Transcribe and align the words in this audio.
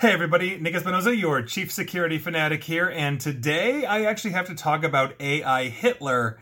Hey 0.00 0.12
everybody, 0.12 0.56
Nick 0.58 0.76
Espinosa, 0.76 1.16
your 1.16 1.42
chief 1.42 1.72
security 1.72 2.18
fanatic 2.18 2.62
here, 2.62 2.88
and 2.88 3.20
today 3.20 3.84
I 3.84 4.04
actually 4.04 4.30
have 4.30 4.46
to 4.46 4.54
talk 4.54 4.84
about 4.84 5.20
AI 5.20 5.70
Hitler 5.70 6.38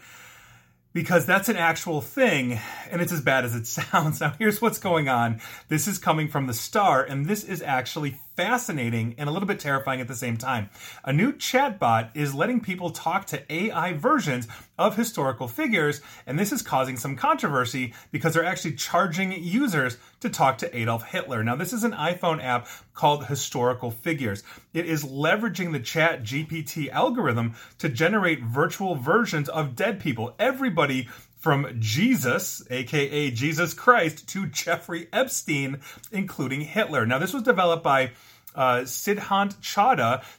because 0.92 1.24
that's 1.24 1.48
an 1.48 1.56
actual 1.56 2.02
thing 2.02 2.60
and 2.90 3.00
it's 3.00 3.12
as 3.12 3.22
bad 3.22 3.46
as 3.46 3.54
it 3.54 3.66
sounds. 3.66 4.20
Now, 4.20 4.34
here's 4.38 4.60
what's 4.60 4.78
going 4.78 5.08
on. 5.08 5.40
This 5.68 5.88
is 5.88 5.96
coming 5.96 6.28
from 6.28 6.48
the 6.48 6.52
Star, 6.52 7.02
and 7.02 7.24
this 7.24 7.44
is 7.44 7.62
actually 7.62 8.20
fascinating 8.36 9.14
and 9.18 9.28
a 9.28 9.32
little 9.32 9.48
bit 9.48 9.58
terrifying 9.58 10.00
at 10.00 10.08
the 10.08 10.14
same 10.14 10.36
time. 10.36 10.68
A 11.04 11.12
new 11.12 11.32
chatbot 11.32 12.10
is 12.14 12.34
letting 12.34 12.60
people 12.60 12.90
talk 12.90 13.26
to 13.26 13.52
AI 13.52 13.94
versions 13.94 14.46
of 14.78 14.96
historical 14.96 15.48
figures, 15.48 16.02
and 16.26 16.38
this 16.38 16.52
is 16.52 16.62
causing 16.62 16.96
some 16.96 17.16
controversy 17.16 17.94
because 18.12 18.34
they're 18.34 18.44
actually 18.44 18.74
charging 18.74 19.32
users 19.32 19.96
to 20.20 20.28
talk 20.28 20.58
to 20.58 20.76
Adolf 20.76 21.04
Hitler. 21.04 21.42
Now, 21.42 21.56
this 21.56 21.72
is 21.72 21.82
an 21.82 21.92
iPhone 21.92 22.44
app 22.44 22.68
called 22.94 23.26
Historical 23.26 23.90
Figures. 23.90 24.42
It 24.74 24.86
is 24.86 25.04
leveraging 25.04 25.72
the 25.72 25.80
Chat 25.80 26.22
GPT 26.22 26.90
algorithm 26.90 27.54
to 27.78 27.88
generate 27.88 28.42
virtual 28.42 28.94
versions 28.96 29.48
of 29.48 29.76
dead 29.76 29.98
people. 30.00 30.34
Everybody 30.38 31.08
from 31.46 31.76
Jesus, 31.78 32.60
aka 32.70 33.30
Jesus 33.30 33.72
Christ, 33.72 34.26
to 34.30 34.48
Jeffrey 34.48 35.06
Epstein, 35.12 35.78
including 36.10 36.62
Hitler. 36.62 37.06
Now, 37.06 37.20
this 37.20 37.32
was 37.32 37.44
developed 37.44 37.84
by 37.84 38.10
uh, 38.56 38.80
Siddhant 38.80 39.54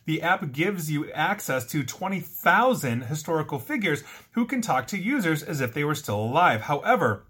the 0.04 0.22
app 0.22 0.52
gives 0.52 0.92
you 0.92 1.10
access 1.12 1.66
to 1.68 1.86
20,000 1.86 3.04
historical 3.04 3.58
figures 3.58 4.04
who 4.32 4.46
can 4.46 4.62
talk 4.62 4.88
to 4.88 4.98
users 4.98 5.44
as 5.44 5.62
if 5.62 5.74
they 5.74 5.86
were 5.86 5.96
still 5.96 6.20
alive. 6.20 6.60
However, 6.64 7.24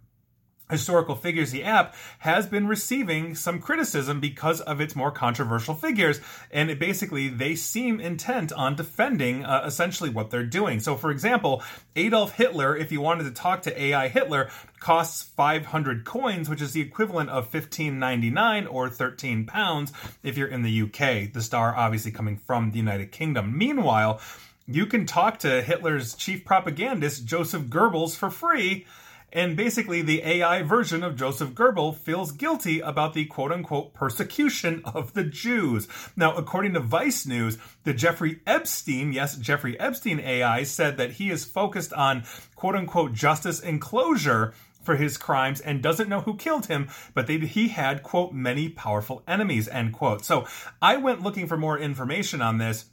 Historical 0.69 1.15
Figures, 1.15 1.51
the 1.51 1.63
app, 1.63 1.95
has 2.19 2.45
been 2.45 2.67
receiving 2.67 3.35
some 3.35 3.59
criticism 3.59 4.19
because 4.19 4.59
of 4.61 4.81
its 4.81 4.95
more 4.95 5.11
controversial 5.11 5.73
figures. 5.73 6.19
And 6.51 6.69
it 6.69 6.79
basically, 6.79 7.29
they 7.29 7.55
seem 7.55 7.99
intent 7.99 8.51
on 8.51 8.75
defending 8.75 9.45
uh, 9.45 9.63
essentially 9.65 10.09
what 10.09 10.29
they're 10.29 10.43
doing. 10.43 10.79
So, 10.79 10.95
for 10.95 11.11
example, 11.11 11.63
Adolf 11.95 12.33
Hitler, 12.33 12.75
if 12.75 12.91
you 12.91 13.01
wanted 13.01 13.23
to 13.23 13.31
talk 13.31 13.61
to 13.63 13.81
AI 13.81 14.07
Hitler, 14.09 14.49
costs 14.79 15.23
500 15.23 16.05
coins, 16.05 16.49
which 16.49 16.61
is 16.61 16.73
the 16.73 16.81
equivalent 16.81 17.29
of 17.29 17.51
15.99 17.51 18.67
or 18.71 18.89
13 18.89 19.45
pounds 19.45 19.91
if 20.23 20.37
you're 20.37 20.47
in 20.47 20.63
the 20.63 20.81
UK. 20.81 21.31
The 21.31 21.41
star 21.41 21.75
obviously 21.75 22.11
coming 22.11 22.37
from 22.37 22.71
the 22.71 22.77
United 22.77 23.11
Kingdom. 23.11 23.57
Meanwhile, 23.57 24.19
you 24.67 24.85
can 24.85 25.05
talk 25.05 25.39
to 25.39 25.61
Hitler's 25.61 26.13
chief 26.13 26.43
propagandist, 26.43 27.25
Joseph 27.25 27.63
Goebbels, 27.63 28.15
for 28.15 28.29
free 28.29 28.85
and 29.33 29.57
basically, 29.57 30.01
the 30.01 30.23
AI 30.23 30.63
version 30.63 31.03
of 31.03 31.17
Joseph 31.17 31.49
Goebbels 31.49 31.97
feels 31.97 32.31
guilty 32.31 32.79
about 32.79 33.13
the 33.13 33.25
quote 33.25 33.51
unquote 33.51 33.93
persecution 33.93 34.81
of 34.85 35.13
the 35.13 35.25
Jews. 35.25 35.87
Now, 36.15 36.35
according 36.35 36.73
to 36.73 36.79
Vice 36.79 37.25
News, 37.25 37.57
the 37.83 37.93
Jeffrey 37.93 38.39
Epstein, 38.47 39.11
yes, 39.11 39.35
Jeffrey 39.35 39.77
Epstein 39.79 40.21
AI 40.21 40.63
said 40.63 40.95
that 40.97 41.13
he 41.13 41.29
is 41.29 41.43
focused 41.43 41.91
on 41.91 42.23
quote 42.55 42.75
unquote 42.75 43.13
justice 43.13 43.59
and 43.59 43.81
closure 43.81 44.53
for 44.81 44.95
his 44.95 45.17
crimes 45.17 45.59
and 45.59 45.83
doesn't 45.83 46.07
know 46.07 46.21
who 46.21 46.37
killed 46.37 46.67
him, 46.67 46.87
but 47.13 47.27
they, 47.27 47.37
he 47.39 47.67
had, 47.67 48.03
quote, 48.03 48.31
many 48.31 48.69
powerful 48.69 49.21
enemies, 49.27 49.67
end 49.67 49.91
quote. 49.91 50.23
So 50.23 50.47
I 50.81 50.95
went 50.95 51.21
looking 51.21 51.45
for 51.45 51.57
more 51.57 51.77
information 51.77 52.41
on 52.41 52.57
this 52.57 52.85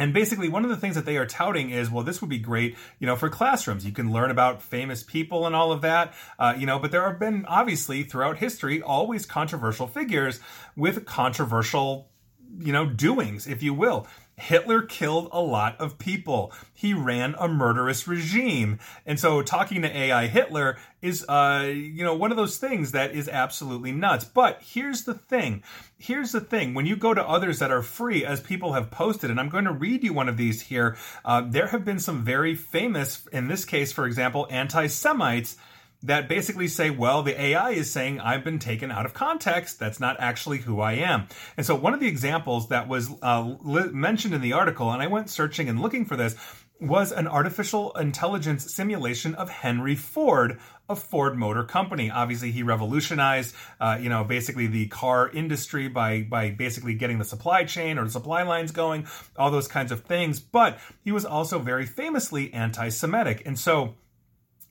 and 0.00 0.14
basically, 0.14 0.48
one 0.48 0.64
of 0.64 0.70
the 0.70 0.78
things 0.78 0.94
that 0.94 1.04
they 1.04 1.18
are 1.18 1.26
touting 1.26 1.68
is, 1.68 1.90
well, 1.90 2.02
this 2.02 2.22
would 2.22 2.30
be 2.30 2.38
great, 2.38 2.74
you 2.98 3.06
know, 3.06 3.16
for 3.16 3.28
classrooms. 3.28 3.84
You 3.84 3.92
can 3.92 4.10
learn 4.10 4.30
about 4.30 4.62
famous 4.62 5.02
people 5.02 5.46
and 5.46 5.54
all 5.54 5.72
of 5.72 5.82
that, 5.82 6.14
uh, 6.38 6.54
you 6.56 6.64
know. 6.64 6.78
But 6.78 6.90
there 6.90 7.06
have 7.06 7.20
been 7.20 7.44
obviously 7.46 8.02
throughout 8.02 8.38
history 8.38 8.80
always 8.80 9.26
controversial 9.26 9.86
figures 9.86 10.40
with 10.74 11.04
controversial, 11.04 12.09
you 12.58 12.72
know, 12.72 12.86
doings, 12.86 13.46
if 13.46 13.62
you 13.62 13.74
will. 13.74 14.06
Hitler 14.40 14.82
killed 14.82 15.28
a 15.32 15.40
lot 15.40 15.78
of 15.78 15.98
people. 15.98 16.52
He 16.72 16.94
ran 16.94 17.34
a 17.38 17.46
murderous 17.46 18.08
regime. 18.08 18.78
And 19.04 19.20
so 19.20 19.42
talking 19.42 19.82
to 19.82 19.96
AI 19.96 20.28
Hitler 20.28 20.78
is, 21.02 21.28
uh, 21.28 21.70
you 21.70 22.02
know, 22.02 22.14
one 22.14 22.30
of 22.30 22.38
those 22.38 22.56
things 22.56 22.92
that 22.92 23.12
is 23.12 23.28
absolutely 23.28 23.92
nuts. 23.92 24.24
But 24.24 24.62
here's 24.62 25.04
the 25.04 25.14
thing. 25.14 25.62
Here's 25.98 26.32
the 26.32 26.40
thing. 26.40 26.72
When 26.72 26.86
you 26.86 26.96
go 26.96 27.12
to 27.12 27.22
others 27.22 27.58
that 27.58 27.70
are 27.70 27.82
free, 27.82 28.24
as 28.24 28.40
people 28.40 28.72
have 28.72 28.90
posted, 28.90 29.30
and 29.30 29.38
I'm 29.38 29.50
going 29.50 29.64
to 29.64 29.72
read 29.72 30.02
you 30.02 30.14
one 30.14 30.28
of 30.28 30.38
these 30.38 30.62
here, 30.62 30.96
uh, 31.24 31.42
there 31.46 31.68
have 31.68 31.84
been 31.84 32.00
some 32.00 32.24
very 32.24 32.54
famous, 32.54 33.26
in 33.32 33.48
this 33.48 33.66
case, 33.66 33.92
for 33.92 34.06
example, 34.06 34.46
anti 34.50 34.86
Semites 34.86 35.56
that 36.02 36.28
basically 36.28 36.68
say, 36.68 36.90
well, 36.90 37.22
the 37.22 37.38
AI 37.40 37.70
is 37.70 37.92
saying 37.92 38.20
I've 38.20 38.44
been 38.44 38.58
taken 38.58 38.90
out 38.90 39.04
of 39.04 39.14
context. 39.14 39.78
That's 39.78 40.00
not 40.00 40.16
actually 40.18 40.58
who 40.58 40.80
I 40.80 40.92
am. 40.92 41.28
And 41.56 41.66
so 41.66 41.74
one 41.74 41.94
of 41.94 42.00
the 42.00 42.08
examples 42.08 42.68
that 42.68 42.88
was 42.88 43.10
uh, 43.22 43.56
li- 43.60 43.90
mentioned 43.92 44.34
in 44.34 44.40
the 44.40 44.54
article, 44.54 44.90
and 44.90 45.02
I 45.02 45.08
went 45.08 45.28
searching 45.28 45.68
and 45.68 45.80
looking 45.80 46.04
for 46.04 46.16
this, 46.16 46.36
was 46.80 47.12
an 47.12 47.28
artificial 47.28 47.92
intelligence 47.92 48.74
simulation 48.74 49.34
of 49.34 49.50
Henry 49.50 49.94
Ford 49.94 50.58
of 50.88 50.98
Ford 50.98 51.36
Motor 51.36 51.62
Company. 51.62 52.10
Obviously, 52.10 52.50
he 52.50 52.62
revolutionized, 52.62 53.54
uh, 53.78 53.98
you 54.00 54.08
know, 54.08 54.24
basically 54.24 54.66
the 54.66 54.86
car 54.86 55.28
industry 55.28 55.88
by 55.88 56.22
by 56.22 56.50
basically 56.50 56.94
getting 56.94 57.18
the 57.18 57.24
supply 57.24 57.64
chain 57.64 57.98
or 57.98 58.04
the 58.04 58.10
supply 58.10 58.42
lines 58.42 58.72
going, 58.72 59.06
all 59.36 59.50
those 59.50 59.68
kinds 59.68 59.92
of 59.92 60.04
things. 60.04 60.40
But 60.40 60.78
he 61.04 61.12
was 61.12 61.26
also 61.26 61.58
very 61.58 61.84
famously 61.84 62.52
anti-Semitic, 62.54 63.42
and 63.44 63.58
so 63.58 63.94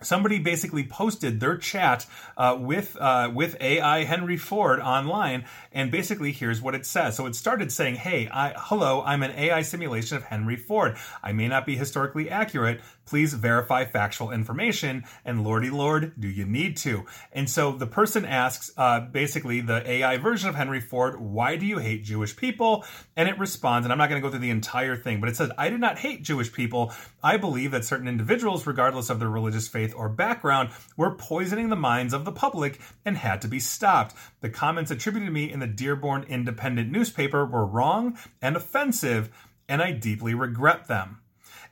somebody 0.02 0.40
basically 0.40 0.84
posted 0.84 1.40
their 1.40 1.58
chat 1.58 2.06
uh, 2.38 2.58
with 2.60 2.98
uh, 3.00 3.32
with 3.34 3.58
AI 3.60 4.04
Henry 4.04 4.38
Ford 4.38 4.80
online, 4.80 5.46
and 5.72 5.92
basically 5.92 6.32
here's 6.32 6.62
what 6.62 6.76
it 6.76 6.86
says. 6.86 7.16
So 7.16 7.26
it 7.26 7.36
started 7.36 7.72
saying, 7.72 7.96
"Hey, 7.96 8.28
I, 8.30 8.54
hello, 8.56 9.02
I'm 9.06 9.24
an 9.24 9.32
AI 9.32 9.62
simulation 9.62 10.18
of 10.18 10.24
Henry 10.24 10.56
Ford. 10.56 10.98
I 11.24 11.32
may 11.32 11.48
not 11.48 11.66
be 11.66 11.76
historically 11.76 12.30
accurate. 12.30 12.82
Please 13.10 13.34
verify 13.34 13.84
factual 13.86 14.32
information." 14.32 15.04
And 15.26 15.44
lordy 15.44 15.70
lord, 15.70 16.14
do 16.20 16.28
you 16.28 16.46
need 16.46 16.78
to? 16.78 17.06
And 17.34 17.50
so 17.50 17.72
the 17.74 17.88
person 17.88 18.24
asks, 18.24 18.72
uh, 18.78 19.02
basically 19.02 19.60
the 19.62 19.90
AI 19.90 20.18
version 20.18 20.48
of 20.48 20.56
Henry 20.56 20.80
Ford, 20.80 21.20
"Why 21.20 21.56
do 21.56 21.66
you 21.66 21.80
hate 21.80 22.06
Jewish 22.06 22.36
people?" 22.36 22.86
And 23.18 23.28
it 23.28 23.38
responds, 23.38 23.86
and 23.86 23.92
I'm 23.92 23.98
not 23.98 24.10
going 24.10 24.22
to 24.22 24.26
go 24.26 24.32
through 24.32 24.40
the 24.40 24.50
entire 24.50 24.96
thing, 24.96 25.20
but 25.20 25.30
it 25.30 25.36
says, 25.36 25.52
"I 25.58 25.70
did 25.70 25.82
not 25.82 25.98
hate 25.98 26.24
Jewish 26.24 26.54
people. 26.54 26.94
I 27.22 27.36
believe 27.36 27.72
that 27.72 27.84
certain 27.84 28.08
individuals, 28.08 28.66
regardless 28.66 29.10
of 29.10 29.20
their 29.20 29.30
religious 29.30 29.68
faith." 29.68 29.80
faith 29.80 29.94
or 29.96 30.10
background 30.10 30.70
were 30.98 31.16
poisoning 31.16 31.70
the 31.70 31.76
minds 31.76 32.14
of 32.14 32.26
the 32.26 32.32
public 32.32 32.80
and 33.06 33.18
had 33.18 33.42
to 33.42 33.48
be 33.48 33.60
stopped. 33.60 34.14
The 34.42 34.50
comments 34.50 34.92
attributed 34.92 35.28
to 35.28 35.32
me 35.32 35.52
in 35.52 35.60
the 35.60 35.68
Dearborn 35.68 36.24
Independent 36.24 36.92
newspaper 36.92 37.46
were 37.46 37.66
wrong 37.66 38.18
and 38.42 38.56
offensive, 38.56 39.30
and 39.68 39.82
I 39.82 39.92
deeply 39.92 40.34
regret 40.34 40.88
them. 40.88 41.20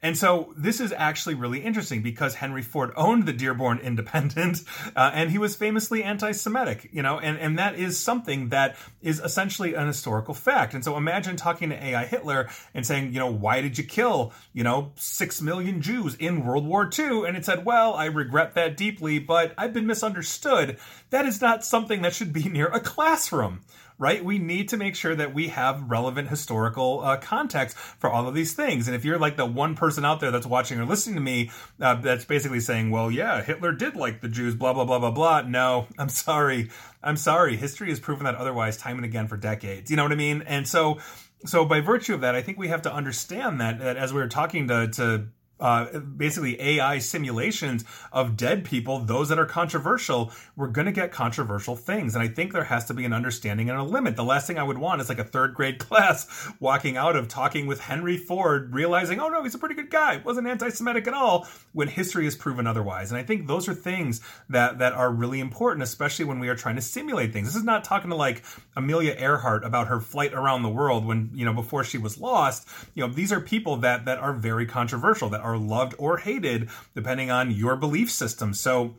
And 0.02 0.18
so 0.18 0.54
this 0.56 0.80
is 0.80 0.94
actually 0.96 1.36
really 1.36 1.60
interesting 1.60 2.02
because 2.02 2.36
Henry 2.36 2.62
Ford 2.62 2.92
owned 2.96 3.26
the 3.26 3.34
Dearborn 3.34 3.80
Independent, 3.80 4.64
uh, 4.96 5.12
and 5.14 5.32
he 5.32 5.38
was 5.38 5.56
famously 5.56 6.04
anti-Semitic, 6.04 6.90
you 6.92 7.02
know, 7.02 7.20
and, 7.20 7.38
and 7.40 7.58
that 7.58 7.76
is 7.76 7.98
something 7.98 8.50
that 8.50 8.78
is 9.02 9.20
essentially 9.20 9.74
an 9.74 9.88
historical 9.88 10.34
fact. 10.34 10.74
And 10.74 10.84
so 10.84 10.98
imagine 10.98 11.36
talking 11.36 11.70
to 11.70 11.84
AI 11.84 12.06
Hitler 12.06 12.50
and 12.74 12.86
saying, 12.86 13.14
you 13.14 13.20
know, 13.20 13.32
why 13.32 13.62
did 13.62 13.78
you 13.78 13.84
kill, 13.84 14.34
you 14.54 14.64
know, 14.64 14.92
six 14.96 15.42
million 15.42 15.82
Jews 15.82 16.16
in 16.16 16.46
World 16.46 16.66
War 16.66 16.90
II? 16.98 17.28
And 17.28 17.36
it 17.36 17.46
said, 17.46 17.66
well, 17.66 17.94
I 17.94 18.06
regret 18.06 18.54
that 18.54 18.78
deeply, 18.78 19.20
but 19.20 19.54
I've 19.58 19.74
been 19.74 19.88
misunderstood. 19.88 20.78
That 21.10 21.26
is 21.26 21.42
not 21.42 21.66
something 21.66 22.04
that 22.04 22.14
should 22.14 22.34
be 22.34 22.50
near 22.50 22.68
a 22.68 22.80
classroom 22.80 23.62
right? 24.00 24.24
We 24.24 24.38
need 24.38 24.70
to 24.70 24.78
make 24.78 24.96
sure 24.96 25.16
that 25.16 25.34
we 25.34 25.48
have 25.48 25.90
relevant 25.90 26.30
historical 26.30 27.02
uh, 27.02 27.18
context 27.18 27.78
for 27.78 28.10
all 28.10 28.28
of 28.28 28.36
these 28.36 28.54
things. 28.54 28.88
And 28.88 28.96
if 28.96 29.04
you're 29.04 29.18
like 29.18 29.38
the 29.38 29.46
one 29.46 29.76
person 29.76 30.06
out 30.06 30.20
there 30.20 30.32
that's 30.32 30.46
watching 30.46 30.80
or 30.80 30.86
listening 30.86 31.16
to 31.16 31.22
me 31.22 31.50
uh, 31.82 31.96
that's 31.96 32.26
basically 32.26 32.60
saying, 32.60 32.92
well, 32.92 33.10
yeah, 33.10 33.42
Hitler 33.42 33.72
did 33.72 33.96
like 33.96 34.22
the 34.22 34.30
Jews, 34.30 34.54
blah, 34.56 34.74
blah, 34.74 34.86
blah, 34.86 35.00
blah, 35.00 35.12
blah. 35.12 35.42
No, 35.42 35.88
I'm 35.98 36.10
sorry. 36.10 36.70
I'm 37.02 37.18
sorry. 37.18 37.56
History 37.58 37.90
has 37.90 38.00
proven 38.00 38.26
that 38.26 38.36
otherwise 38.36 38.78
time 38.78 38.98
and 38.98 39.06
again 39.06 39.28
for 39.28 39.38
decades. 39.38 39.90
You 39.90 39.98
know 39.98 40.04
what 40.04 40.12
I 40.12 40.16
mean? 40.16 40.44
And 40.46 40.68
so, 40.68 41.00
so 41.46 41.66
by 41.66 41.82
virtue 41.82 42.14
of 42.14 42.22
that, 42.22 42.36
I 42.36 42.42
think 42.42 42.58
we 42.58 42.68
have 42.68 42.84
to 42.84 42.94
understand 42.94 43.62
that, 43.62 43.80
that 43.80 43.98
as 43.98 44.14
we 44.14 44.20
were 44.20 44.28
talking 44.28 44.68
to, 44.68 44.88
to 44.90 45.28
uh, 45.60 46.00
basically 46.00 46.60
AI 46.62 47.00
simulations 47.00 47.84
of 48.12 48.38
dead 48.38 48.64
people, 48.66 49.00
those 49.00 49.30
that 49.30 49.40
are 49.40 49.46
controversial, 49.46 50.32
we're 50.56 50.68
going 50.68 50.86
to 50.86 50.92
get 50.92 51.12
controversial 51.12 51.76
things. 51.76 52.16
And 52.16 52.24
I 52.24 52.28
think 52.28 52.54
there 52.54 52.64
has 52.66 52.86
to 52.86 52.94
be 52.94 53.06
an 53.06 53.14
understanding 53.14 53.70
and 53.70 53.80
a 53.80 53.84
limit. 53.84 54.16
The 54.16 54.24
last 54.24 54.48
thing 54.48 54.58
I 54.58 54.64
would 54.64 54.78
want 54.78 55.02
is 55.02 55.10
like 55.10 55.20
a 55.20 55.24
third 55.24 55.54
grade 55.54 55.80
class 55.88 56.50
walking 56.60 56.98
out 56.98 57.16
of 57.16 57.28
talking 57.28 57.68
with 57.68 57.80
Henry 57.80 58.18
Ford, 58.18 58.74
realizing, 58.74 59.20
oh 59.20 59.30
no, 59.30 59.44
he's 59.44 59.56
a 59.56 59.60
pretty 59.60 59.76
good 59.76 59.90
guy, 59.90 60.18
wasn't 60.18 60.48
anti 60.48 60.70
Semitic 60.70 61.08
at 61.08 61.14
all, 61.14 61.48
when 61.74 61.88
history 61.88 62.26
has 62.26 62.36
proven 62.36 62.68
otherwise. 62.68 63.12
And 63.12 63.20
I 63.20 63.24
think 63.24 63.48
those 63.48 63.68
are 63.68 63.74
things 63.74 64.22
that, 64.50 64.80
that 64.80 64.94
are 64.94 65.12
really 65.12 65.40
important, 65.40 65.84
especially 65.84 66.26
when 66.26 66.40
we 66.40 66.50
are 66.50 66.56
trying 66.56 66.76
to 66.76 66.82
simulate 66.82 67.34
things. 67.34 67.48
This 67.48 67.56
is 67.56 67.64
not 67.64 67.84
talking 67.84 68.10
to 68.10 68.16
like 68.16 68.44
Amelia 68.76 69.16
Earhart 69.18 69.64
about 69.64 69.88
her 69.88 70.00
flight 70.00 70.34
around 70.34 70.64
the 70.64 70.70
world 70.70 71.06
when, 71.06 71.32
you 71.34 71.46
know, 71.46 71.54
before 71.54 71.84
she 71.84 71.98
was 71.98 72.20
lost. 72.20 72.68
You 72.94 73.06
know, 73.06 73.14
these 73.14 73.32
are 73.32 73.40
people 73.40 73.78
that, 73.78 74.06
that 74.06 74.20
are 74.20 74.34
very 74.34 74.66
controversial, 74.66 75.30
that 75.30 75.42
are 75.48 75.58
loved 75.58 75.96
or 75.98 76.18
hated 76.18 76.70
depending 76.94 77.32
on 77.32 77.52
your 77.52 77.76
belief 77.76 78.12
system. 78.12 78.54
So 78.54 78.96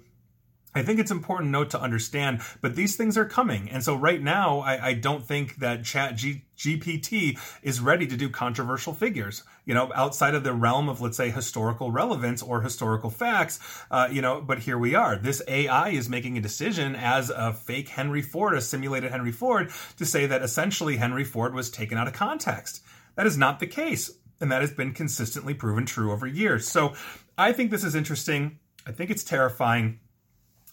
I 0.75 0.83
think 0.83 1.01
it's 1.01 1.11
important 1.11 1.51
note 1.51 1.71
to 1.71 1.81
understand, 1.81 2.43
but 2.61 2.77
these 2.77 2.95
things 2.95 3.17
are 3.17 3.25
coming. 3.25 3.71
And 3.71 3.83
so 3.83 3.95
right 3.95 4.23
now, 4.23 4.61
I, 4.61 4.89
I 4.89 4.93
don't 4.93 5.25
think 5.25 5.57
that 5.57 5.83
chat 5.83 6.15
G, 6.15 6.45
GPT 6.59 7.39
is 7.63 7.81
ready 7.81 8.07
to 8.07 8.17
do 8.17 8.29
controversial 8.29 8.93
figures, 8.93 9.45
you 9.65 9.73
know, 9.73 9.91
outside 9.95 10.35
of 10.35 10.45
the 10.45 10.53
realm 10.53 10.91
of, 10.91 11.01
let's 11.01 11.17
say, 11.17 11.31
historical 11.31 11.91
relevance 11.91 12.43
or 12.43 12.61
historical 12.61 13.09
facts, 13.09 13.61
uh, 13.91 14.09
you 14.11 14.21
know, 14.21 14.43
but 14.43 14.59
here 14.61 14.77
we 14.77 14.95
are. 14.95 15.17
This 15.17 15.43
AI 15.49 15.89
is 15.89 16.11
making 16.11 16.37
a 16.37 16.43
decision 16.43 16.95
as 16.95 17.31
a 17.31 17.55
fake 17.55 17.89
Henry 17.89 18.23
Ford, 18.23 18.55
a 18.55 18.61
simulated 18.61 19.11
Henry 19.11 19.33
Ford, 19.33 19.71
to 19.97 20.05
say 20.05 20.27
that 20.27 20.43
essentially 20.43 20.99
Henry 20.99 21.25
Ford 21.25 21.55
was 21.55 21.71
taken 21.71 21.97
out 21.97 22.09
of 22.09 22.13
context. 22.13 22.83
That 23.15 23.27
is 23.27 23.37
not 23.39 23.59
the 23.59 23.67
case. 23.67 24.13
And 24.41 24.53
that 24.53 24.61
has 24.61 24.73
been 24.73 24.93
consistently 24.93 25.55
proven 25.55 25.85
true 25.85 26.13
over 26.13 26.27
years. 26.27 26.69
So 26.69 26.95
I 27.37 27.53
think 27.53 27.71
this 27.71 27.85
is 27.85 27.95
interesting. 27.95 28.59
I 28.87 28.93
think 28.93 29.11
it's 29.11 29.25
terrifying. 29.25 30.01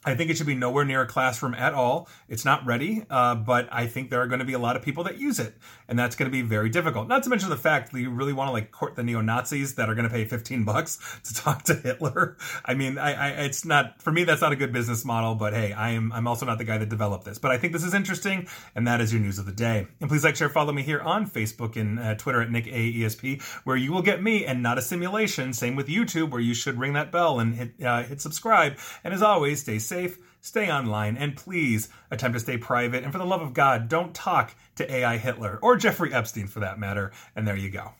I 0.05 0.15
think 0.15 0.29
it 0.29 0.37
should 0.37 0.45
be 0.45 0.55
nowhere 0.55 0.85
near 0.85 1.01
a 1.01 1.07
classroom 1.07 1.55
at 1.55 1.73
all. 1.73 2.07
It's 2.29 2.45
not 2.45 2.63
ready, 2.65 3.03
uh, 3.09 3.35
but 3.35 3.67
I 3.71 3.87
think 3.87 4.11
there 4.11 4.21
are 4.21 4.27
going 4.27 4.39
to 4.39 4.45
be 4.45 4.53
a 4.53 4.59
lot 4.59 4.75
of 4.75 4.83
people 4.83 5.03
that 5.05 5.17
use 5.17 5.39
it, 5.39 5.55
and 5.87 5.97
that's 5.97 6.15
going 6.15 6.29
to 6.29 6.31
be 6.31 6.43
very 6.43 6.69
difficult. 6.69 7.07
Not 7.07 7.23
to 7.23 7.29
mention 7.29 7.49
the 7.49 7.57
fact 7.57 7.91
that 7.91 7.99
you 7.99 8.11
really 8.11 8.33
want 8.33 8.49
to 8.49 8.51
like 8.51 8.71
court 8.71 8.95
the 8.95 9.03
neo 9.03 9.21
Nazis 9.21 9.75
that 9.75 9.89
are 9.89 9.95
going 9.95 10.07
to 10.07 10.13
pay 10.13 10.25
fifteen 10.25 10.63
bucks 10.63 10.99
to 11.23 11.33
talk 11.33 11.63
to 11.63 11.73
Hitler. 11.73 12.37
I 12.63 12.75
mean, 12.75 12.99
I, 12.99 13.13
I, 13.13 13.27
it's 13.45 13.65
not 13.65 14.01
for 14.01 14.11
me. 14.11 14.23
That's 14.23 14.41
not 14.41 14.51
a 14.51 14.55
good 14.55 14.71
business 14.71 15.03
model. 15.03 15.33
But 15.33 15.53
hey, 15.53 15.73
I 15.73 15.91
am 15.91 16.11
I'm 16.13 16.27
also 16.27 16.45
not 16.45 16.59
the 16.59 16.65
guy 16.65 16.77
that 16.77 16.89
developed 16.89 17.25
this. 17.25 17.39
But 17.39 17.51
I 17.51 17.57
think 17.57 17.73
this 17.73 17.83
is 17.83 17.95
interesting, 17.95 18.47
and 18.75 18.87
that 18.87 19.01
is 19.01 19.11
your 19.11 19.21
news 19.21 19.39
of 19.39 19.47
the 19.47 19.51
day. 19.51 19.87
And 19.99 20.09
please 20.09 20.23
like, 20.23 20.35
share, 20.35 20.49
follow 20.49 20.71
me 20.71 20.83
here 20.83 21.01
on 21.01 21.27
Facebook 21.27 21.75
and 21.75 21.99
uh, 21.99 22.13
Twitter 22.15 22.41
at 22.41 22.51
Nick 22.51 22.65
AESP, 22.65 23.41
where 23.63 23.75
you 23.75 23.91
will 23.91 24.03
get 24.03 24.21
me 24.21 24.45
and 24.45 24.61
not 24.61 24.77
a 24.77 24.81
simulation. 24.83 25.51
Same 25.51 25.75
with 25.75 25.87
YouTube, 25.87 26.29
where 26.29 26.41
you 26.41 26.53
should 26.53 26.77
ring 26.77 26.93
that 26.93 27.11
bell 27.11 27.39
and 27.39 27.55
hit 27.55 27.83
uh, 27.83 28.03
hit 28.03 28.21
subscribe. 28.21 28.77
And 29.03 29.11
as 29.11 29.23
always, 29.23 29.61
stay 29.61 29.79
safe 29.79 29.94
safe, 29.95 30.17
stay 30.41 30.69
online, 30.69 31.15
and 31.15 31.37
please 31.37 31.87
attempt 32.11 32.35
to 32.35 32.39
stay 32.39 32.57
private. 32.57 33.03
And 33.03 33.13
for 33.13 33.17
the 33.17 33.25
love 33.25 33.41
of 33.41 33.53
God, 33.53 33.87
don't 33.87 34.13
talk 34.13 34.53
to 34.75 34.93
AI 34.93 35.17
Hitler 35.17 35.57
or 35.61 35.77
Jeffrey 35.77 36.13
Epstein 36.13 36.47
for 36.47 36.59
that 36.59 36.77
matter. 36.77 37.11
And 37.35 37.47
there 37.47 37.55
you 37.55 37.69
go. 37.69 37.93